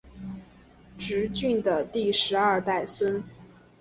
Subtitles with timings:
[0.97, 3.23] 挚峻的第十二代孙。